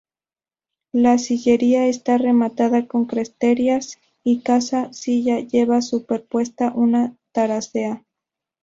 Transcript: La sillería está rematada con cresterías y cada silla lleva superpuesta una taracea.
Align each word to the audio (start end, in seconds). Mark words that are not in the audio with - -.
La 0.93 1.19
sillería 1.19 1.85
está 1.85 2.17
rematada 2.17 2.87
con 2.87 3.05
cresterías 3.05 3.99
y 4.23 4.41
cada 4.41 4.91
silla 4.93 5.41
lleva 5.41 5.83
superpuesta 5.83 6.71
una 6.73 7.15
taracea. 7.31 8.03